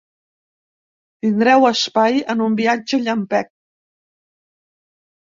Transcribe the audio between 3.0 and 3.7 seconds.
llampec.